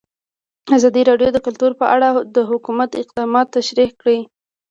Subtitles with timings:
[0.77, 4.19] ازادي راډیو د کلتور په اړه د حکومت اقدامات تشریح کړي.